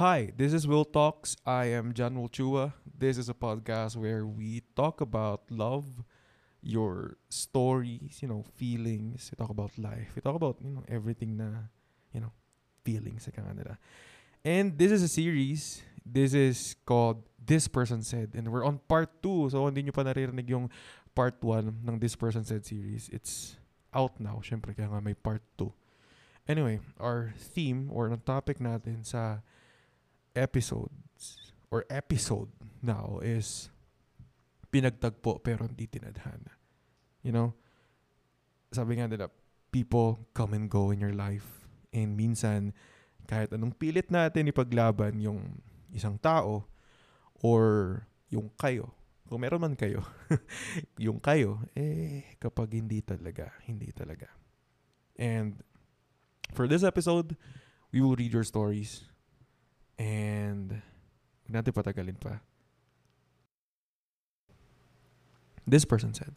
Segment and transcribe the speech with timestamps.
[0.00, 1.36] Hi, this is Will Talks.
[1.44, 2.72] I am John Chua.
[2.88, 5.84] This is a podcast where we talk about love,
[6.64, 9.28] your stories, you know, feelings.
[9.28, 10.16] We talk about life.
[10.16, 11.68] We talk about, you know, everything na,
[12.16, 12.32] you know,
[12.82, 13.28] feelings.
[14.42, 15.82] And this is a series.
[16.00, 18.32] This is called This Person Said.
[18.32, 19.52] And we're on part 2.
[19.52, 20.72] So, hindi nyo pa naririnig yung
[21.12, 23.12] part 1 ng This Person Said series.
[23.12, 23.60] It's
[23.92, 24.40] out now.
[24.40, 25.68] Siyempre, kaya nga may part 2.
[26.48, 29.44] Anyway, our theme or ang topic natin sa
[30.34, 32.50] episodes or episode
[32.82, 33.70] now is
[34.70, 36.54] pinagtagpo pero hindi tinadhana.
[37.20, 37.48] You know,
[38.72, 39.28] sabi nga nila,
[39.74, 41.66] people come and go in your life.
[41.90, 42.72] And minsan,
[43.26, 46.70] kahit anong pilit natin ipaglaban yung isang tao
[47.42, 48.94] or yung kayo,
[49.26, 50.02] kung meron man kayo,
[51.06, 54.30] yung kayo, eh, kapag hindi talaga, hindi talaga.
[55.18, 55.62] And
[56.54, 57.38] for this episode,
[57.94, 59.09] we will read your stories.
[60.00, 60.80] And
[61.44, 62.40] huwag natin patagalin pa.
[65.68, 66.32] This person said,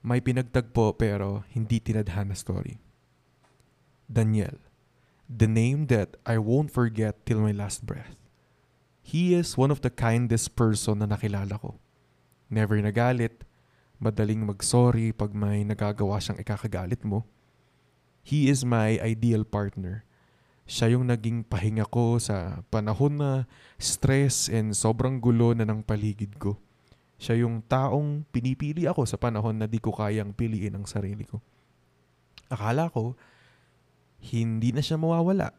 [0.00, 2.78] May pinagtagpo pero hindi tinadhana story.
[4.06, 4.62] Daniel,
[5.28, 8.16] the name that I won't forget till my last breath.
[9.02, 11.82] He is one of the kindest person na nakilala ko.
[12.48, 13.42] Never nagalit,
[13.98, 17.26] madaling mag-sorry pag may nagagawa siyang ikakagalit mo.
[18.22, 20.06] He is my ideal partner.
[20.70, 23.30] Siya yung naging pahinga ko sa panahon na
[23.74, 26.54] stress and sobrang gulo na ng paligid ko.
[27.18, 31.42] Siya yung taong pinipili ako sa panahon na di ko kayang piliin ang sarili ko.
[32.46, 33.18] Akala ko,
[34.30, 35.50] hindi na siya mawawala.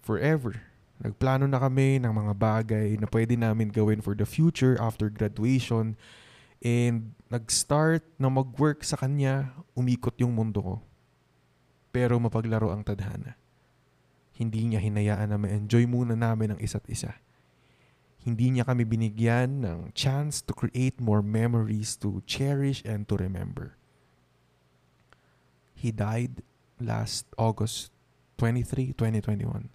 [0.00, 0.64] Forever.
[0.96, 5.92] Nagplano na kami ng mga bagay na pwede namin gawin for the future after graduation
[6.64, 10.76] and nag-start na mag-work sa kanya, umikot yung mundo ko.
[11.92, 13.36] Pero mapaglaro ang tadhana.
[14.36, 17.16] Hindi niya hinayaan na ma-enjoy muna namin ang isa't isa
[18.26, 23.78] hindi niya kami binigyan ng chance to create more memories to cherish and to remember.
[25.78, 26.42] He died
[26.82, 27.94] last August
[28.42, 29.70] 23, 2021.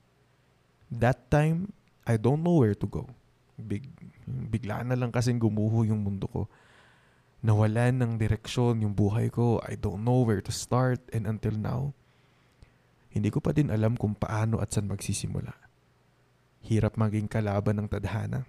[0.92, 1.72] That time,
[2.04, 3.08] I don't know where to go.
[3.56, 3.88] Big,
[4.28, 6.52] bigla na lang kasing gumuho yung mundo ko.
[7.40, 9.64] Nawalan ng direksyon yung buhay ko.
[9.64, 11.96] I don't know where to start and until now,
[13.12, 15.52] hindi ko pa din alam kung paano at saan magsisimula.
[16.64, 18.48] Hirap maging kalaban ng tadhana.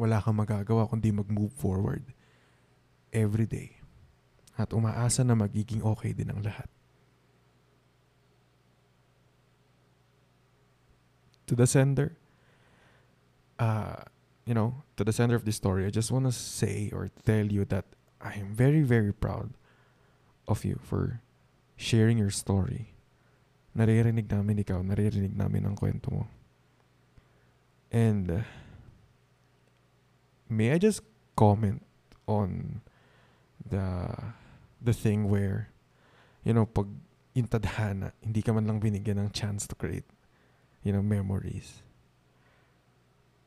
[0.00, 2.02] Wala kang magagawa kundi mag-move forward
[3.12, 3.84] every day
[4.58, 6.66] at umaasa na magiging okay din ang lahat.
[11.46, 12.16] To the sender,
[13.58, 14.08] uh,
[14.48, 17.46] you know, to the sender of this story, I just want to say or tell
[17.46, 17.84] you that
[18.22, 19.52] I am very, very proud
[20.48, 21.20] of you for
[21.76, 22.93] sharing your story.
[23.74, 26.24] Naririnig namin ikaw, naririnig namin ang kwento mo.
[27.90, 28.46] And uh,
[30.50, 31.02] may I just
[31.34, 31.82] comment
[32.26, 32.80] on
[33.58, 34.14] the
[34.82, 35.70] the thing where
[36.46, 36.86] you know pag
[37.34, 40.06] yung tadhana, hindi ka man lang binigyan ng chance to create
[40.86, 41.82] you know memories.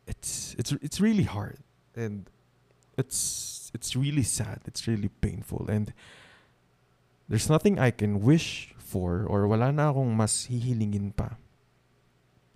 [0.08, 1.60] It's it's it's really hard
[1.96, 2.28] and
[3.00, 4.60] it's it's really sad.
[4.68, 5.96] It's really painful and
[7.30, 11.38] there's nothing I can wish for or wala na akong mas hihilingin pa.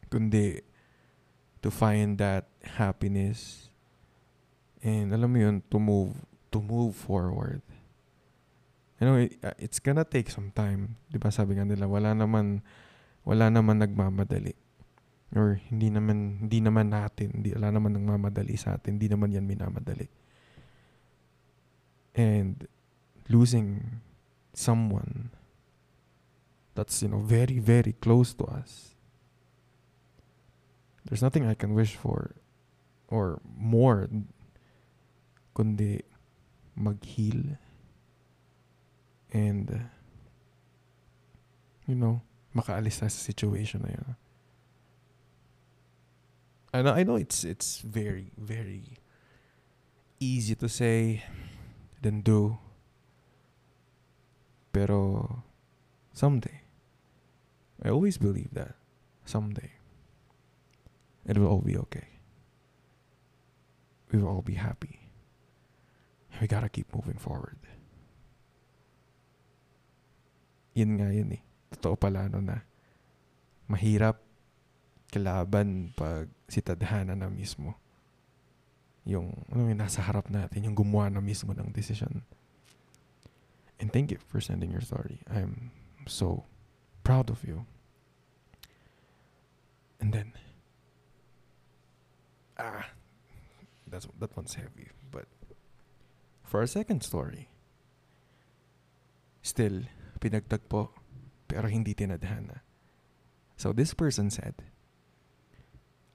[0.09, 0.65] Kundi
[1.61, 3.69] to find that happiness.
[4.81, 6.17] And alam mo yun to move
[6.49, 7.61] to move forward.
[8.97, 10.97] You know it, uh, it's gonna take some time.
[11.13, 12.65] Di ba sabi nga nila wala naman
[13.21, 14.57] wala naman nagmamadali.
[15.37, 18.97] Or hindi naman hindi naman natin hindi wala naman nagmamadali sa atin.
[18.97, 20.09] Hindi naman yan minamadali.
[22.17, 22.65] And
[23.29, 24.01] losing
[24.51, 25.31] someone
[26.81, 28.97] that's you know very very close to us
[31.05, 32.33] there's nothing I can wish for
[33.07, 34.09] or more
[35.53, 36.01] kundi
[36.75, 37.57] mag-heal
[39.33, 39.89] and
[41.87, 42.21] you know,
[42.55, 44.15] makaalis sa situation na yun.
[46.71, 48.95] Know, I know it's it's very very
[50.23, 51.27] easy to say
[51.99, 52.55] than do.
[54.71, 55.43] Pero
[56.15, 56.60] someday
[57.81, 58.77] I always believe that
[59.25, 59.73] someday
[61.25, 62.07] it will all be okay.
[64.11, 64.99] We will all be happy.
[66.39, 67.57] We gotta keep moving forward.
[70.73, 71.43] Yun nga yun eh.
[71.73, 72.63] Totoo pala no na
[73.69, 74.19] mahirap
[75.11, 77.75] kalaban pag si tadhana na mismo.
[79.03, 82.21] Yung, ano yung nasa harap natin, yung gumawa na mismo ng decision.
[83.81, 85.25] And thank you for sending your story.
[85.25, 85.73] I'm
[86.05, 86.45] so
[87.03, 87.65] proud of you.
[89.99, 90.33] And then,
[92.57, 92.89] ah,
[93.87, 94.89] that's that one's heavy.
[95.11, 95.27] But
[96.43, 97.49] for our second story,
[99.41, 99.85] still
[100.19, 100.89] pinagtagpo
[101.51, 102.63] pero hindi tinadhana.
[103.59, 104.55] So this person said,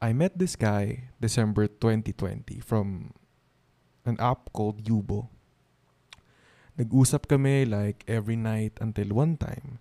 [0.00, 3.12] I met this guy December 2020 from
[4.04, 5.28] an app called Yubo.
[6.76, 9.78] Nag-usap kami like every night until one time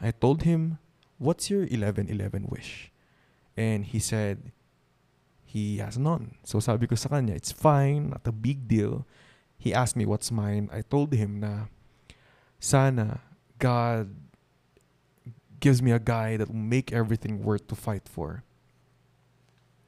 [0.00, 0.78] I told him,
[1.18, 2.90] "What's your 11-11 wish?"
[3.56, 4.50] And he said
[5.54, 6.34] he has none.
[6.42, 9.06] So sabi ko sa kanya, it's fine, not a big deal.
[9.54, 10.68] He asked me what's mine.
[10.74, 11.70] I told him na
[12.58, 13.22] sana
[13.62, 14.10] God
[15.62, 18.42] gives me a guy that will make everything worth to fight for.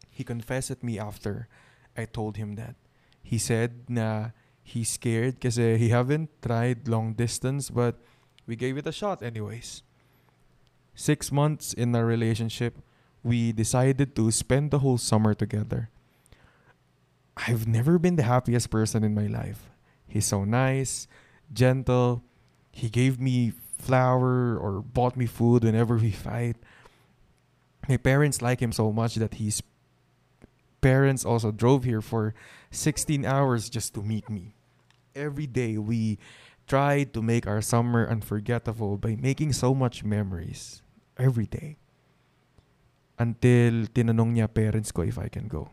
[0.08, 1.50] He confessed at me after
[1.98, 2.78] I told him that.
[3.26, 4.30] He said na
[4.62, 7.98] he's scared kasi he haven't tried long distance but
[8.46, 9.82] we gave it a shot anyways.
[10.96, 12.80] Six months in our relationship,
[13.22, 15.90] we decided to spend the whole summer together.
[17.36, 19.68] I've never been the happiest person in my life.
[20.08, 21.06] He's so nice,
[21.52, 22.24] gentle.
[22.72, 26.56] He gave me flour or bought me food whenever we fight.
[27.86, 29.62] My parents like him so much that his
[30.80, 32.32] parents also drove here for
[32.70, 34.54] 16 hours just to meet me.
[35.14, 36.18] Every day we
[36.66, 40.80] tried to make our summer unforgettable by making so much memories
[41.18, 41.78] every day.
[43.18, 45.70] Until tinanong niya parents ko if I can go.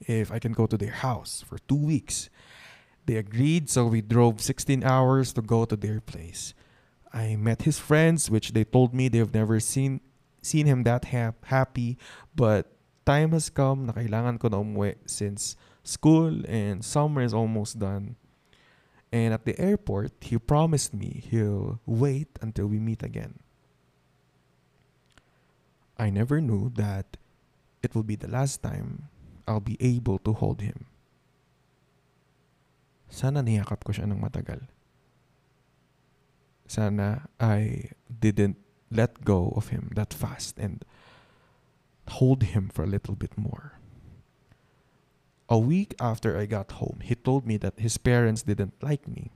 [0.00, 2.28] If I can go to their house for two weeks.
[3.06, 6.52] They agreed, so we drove 16 hours to go to their place.
[7.14, 10.00] I met his friends, which they told me they've never seen
[10.42, 11.98] seen him that ha- happy,
[12.34, 12.70] but
[13.06, 18.14] time has come na kailangan ko na umuwi since school and summer is almost done.
[19.16, 23.40] And at the airport, he promised me he'll wait until we meet again.
[25.96, 27.16] I never knew that
[27.82, 29.08] it will be the last time
[29.48, 30.84] I'll be able to hold him.
[33.08, 34.68] Sana niyakap ko siya ng matagal.
[36.68, 38.60] Sana I didn't
[38.92, 40.84] let go of him that fast and
[42.20, 43.80] hold him for a little bit more.
[45.48, 49.30] A week after I got home, he told me that his parents didn't like me.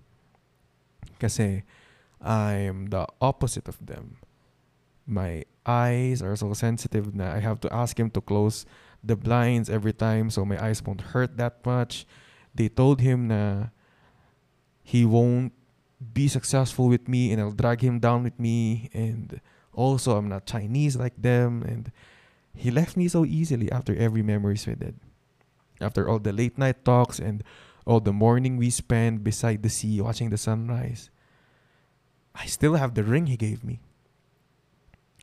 [1.20, 1.62] Kasi
[2.20, 4.16] I'm the opposite of them.
[5.06, 8.66] My eyes are so sensitive na I have to ask him to close
[9.02, 12.06] the blinds every time so my eyes won't hurt that much.
[12.54, 13.70] They told him na
[14.82, 15.52] he won't
[16.00, 19.40] be successful with me and I'll drag him down with me and
[19.72, 21.92] also I'm not Chinese like them and
[22.54, 24.98] he left me so easily after every memories we did.
[25.80, 27.42] After all the late night talks and
[27.86, 31.10] all the morning we spent beside the sea watching the sunrise.
[32.34, 33.80] I still have the ring he gave me.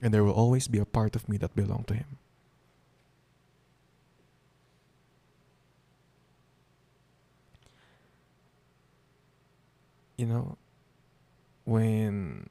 [0.02, 2.18] And there will always be a part of me that belonged to him.
[10.18, 10.58] You know,
[11.66, 12.50] when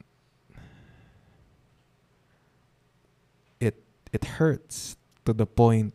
[3.59, 3.83] it
[4.13, 5.93] it hurts to the point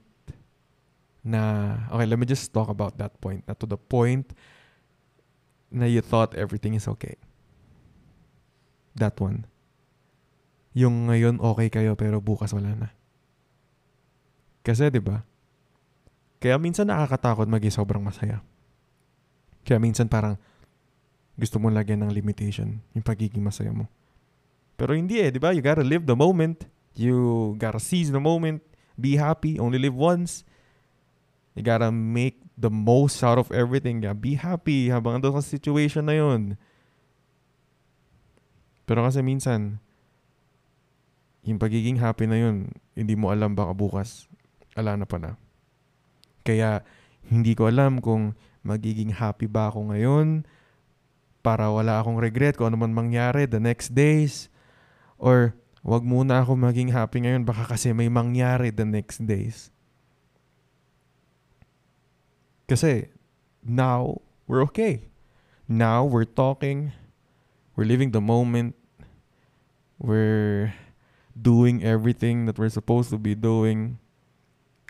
[1.22, 3.46] na okay let me just talk about that point.
[3.46, 4.34] Na to the point
[5.70, 7.16] na you thought everything is okay.
[8.98, 9.46] That one.
[10.74, 12.90] Yung ngayon okay kayo pero bukas wala na.
[14.66, 15.22] Kasi 'di ba?
[16.42, 18.42] Kaya minsan nakakatakot maging sobrang masaya.
[19.62, 20.42] Kaya minsan parang
[21.38, 23.86] gusto mo lagyan ng limitation yung pagiging masaya mo.
[24.74, 25.54] Pero hindi eh 'di ba?
[25.54, 26.66] You gotta live the moment.
[26.98, 28.66] You gotta seize the moment.
[28.98, 29.62] Be happy.
[29.62, 30.44] Only live once
[31.56, 34.04] You gotta make the most out of everything.
[34.04, 36.56] Yeah, be happy habang ando sa situation na yun.
[38.88, 39.80] Pero kasi minsan,
[41.44, 44.30] yung pagiging happy na yun, hindi mo alam baka bukas,
[44.78, 45.36] ala na pa na.
[46.48, 46.86] Kaya,
[47.28, 50.46] hindi ko alam kung magiging happy ba ako ngayon
[51.42, 54.48] para wala akong regret kung ano man mangyari the next days.
[55.18, 59.74] Or, wag muna ako maging happy ngayon baka kasi may mangyari the next days.
[62.72, 63.12] Kasi
[63.60, 65.12] now we're okay.
[65.68, 66.96] Now we're talking.
[67.76, 68.80] We're living the moment.
[70.00, 70.72] We're
[71.36, 74.00] doing everything that we're supposed to be doing.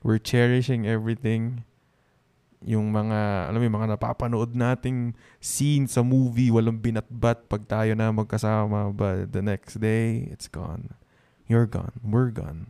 [0.05, 1.65] We're cherishing everything.
[2.61, 7.97] Yung mga, alam mo, yung mga napapanood nating scene sa movie, walang binatbat pag tayo
[7.97, 8.93] na magkasama.
[8.93, 10.93] But the next day, it's gone.
[11.50, 11.97] You're gone.
[12.05, 12.69] We're gone.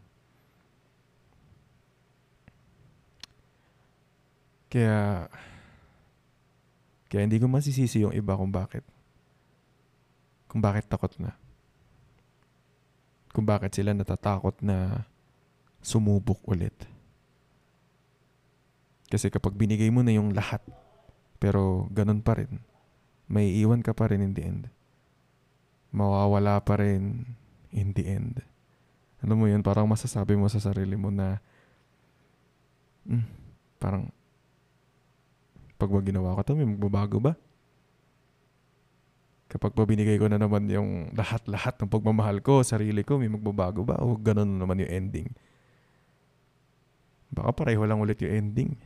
[4.71, 5.27] Kaya,
[7.11, 8.87] kaya hindi ko masisisi yung iba kung bakit.
[10.47, 11.35] Kung bakit takot na.
[13.31, 15.07] kung bakit sila natatakot na
[15.79, 16.75] sumubok ulit.
[19.07, 20.59] Kasi kapag binigay mo na yung lahat,
[21.39, 22.59] pero ganun pa rin,
[23.31, 24.63] may iwan ka pa rin in the end.
[25.91, 27.35] Mawawala pa rin
[27.71, 28.39] in the end.
[29.23, 31.39] Ano mo yun, parang masasabi mo sa sarili mo na,
[33.07, 33.25] mm,
[33.79, 34.11] parang,
[35.89, 37.33] pag ginawa ko to, may magbabago ba?
[39.51, 43.83] Kapag pa binigay ko na naman yung lahat-lahat ng pagmamahal ko, sarili ko, may magbabago
[43.83, 43.99] ba?
[43.99, 45.27] O ganun naman yung ending?
[47.35, 48.79] Baka pareho lang ulit yung ending.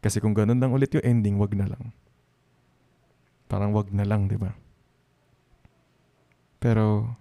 [0.00, 1.92] Kasi kung ganun lang ulit yung ending, wag na lang.
[3.44, 4.56] Parang wag na lang, di ba?
[6.56, 7.12] Pero,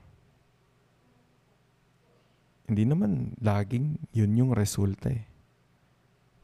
[2.72, 5.35] hindi naman laging yun yung resulta eh.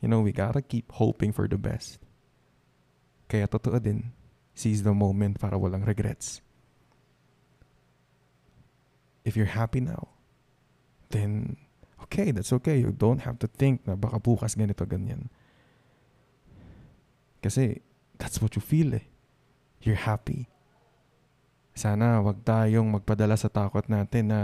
[0.02, 2.02] You know, we gotta keep hoping for the best.
[3.30, 4.12] Kaya totoo din,
[4.58, 6.42] seize the moment para walang regrets.
[9.22, 10.10] If you're happy now,
[11.14, 11.56] then
[12.10, 12.82] okay, that's okay.
[12.82, 15.30] You don't have to think na baka bukas ganito, ganyan.
[17.46, 17.86] Kasi
[18.18, 19.06] that's what you feel eh.
[19.86, 20.50] You're happy.
[21.78, 24.40] Sana wag tayong magpadala sa takot natin na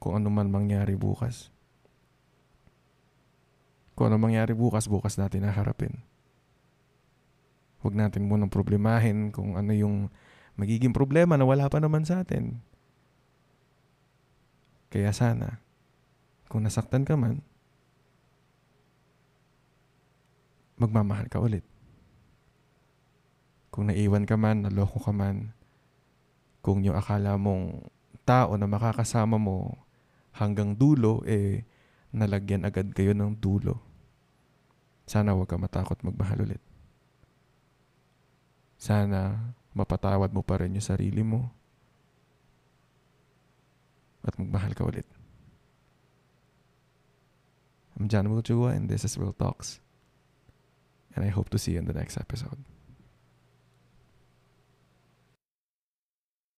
[0.00, 1.52] kung ano man mangyari bukas.
[3.96, 6.04] Kung ano mangyari bukas, bukas natin naharapin.
[7.80, 10.12] Huwag natin munang problemahin kung ano yung
[10.60, 12.60] magiging problema na wala pa naman sa atin.
[14.92, 15.64] Kaya sana,
[16.52, 17.40] kung nasaktan ka man,
[20.76, 21.64] magmamahal ka ulit.
[23.72, 25.56] Kung naiwan ka man, naloko ka man,
[26.60, 27.88] kung yung akala mong
[28.28, 29.76] tao na makakasama mo
[30.36, 31.64] hanggang dulo, eh,
[32.16, 33.76] nalagyan agad kayo ng dulo.
[35.04, 36.62] Sana huwag ka matakot magmahal ulit.
[38.80, 41.52] Sana mapatawad mo pa rin yung sarili mo
[44.24, 45.06] at magmahal ka ulit.
[48.00, 49.84] I'm John Wilchua and this is Real Talks.
[51.14, 52.75] And I hope to see you in the next episode.